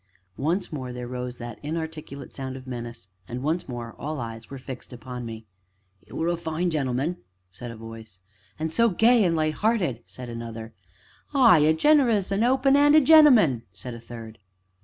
Once 0.39 0.73
more 0.73 0.91
there 0.91 1.07
rose 1.07 1.37
that 1.37 1.59
inarticulate 1.61 2.33
sound 2.33 2.55
of 2.57 2.65
menace, 2.65 3.07
and 3.27 3.43
once 3.43 3.69
more 3.69 3.93
all 3.99 4.19
eyes 4.19 4.49
were 4.49 4.57
fixed 4.57 4.91
upon 4.91 5.27
me. 5.27 5.45
"'E 6.09 6.13
were 6.13 6.27
a 6.27 6.35
fine 6.35 6.71
gen'man!" 6.71 7.17
said 7.51 7.69
a 7.69 7.75
voice. 7.75 8.19
"Ah! 8.59 8.65
so 8.65 8.89
gay 8.89 9.23
an' 9.23 9.35
light 9.35 9.63
'earted!" 9.63 10.01
said 10.07 10.27
another. 10.27 10.73
"Ay, 11.35 11.57
ay 11.59 11.65
a 11.67 11.73
generous, 11.75 12.31
open 12.31 12.43
open 12.43 12.75
'anded 12.75 13.05
gen'man!" 13.05 13.61
said 13.73 13.93
a 13.93 13.99
third. 13.99 14.39